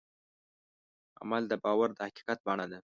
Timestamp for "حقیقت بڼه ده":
2.07-2.79